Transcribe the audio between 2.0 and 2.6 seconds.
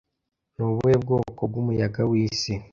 w'isi